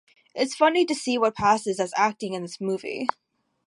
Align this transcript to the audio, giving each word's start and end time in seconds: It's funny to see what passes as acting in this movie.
It's 0.33 0.55
funny 0.55 0.83
to 0.85 0.95
see 0.95 1.19
what 1.19 1.35
passes 1.35 1.79
as 1.79 1.93
acting 1.95 2.33
in 2.33 2.41
this 2.41 2.59
movie. 2.59 3.07